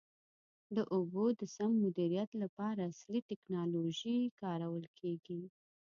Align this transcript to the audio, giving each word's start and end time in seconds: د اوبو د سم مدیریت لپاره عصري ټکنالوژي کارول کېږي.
د 0.75 0.77
اوبو 0.95 1.25
د 1.39 1.41
سم 1.55 1.71
مدیریت 1.83 2.31
لپاره 2.43 2.81
عصري 2.91 3.19
ټکنالوژي 3.29 4.17
کارول 4.41 4.85
کېږي. 4.99 5.41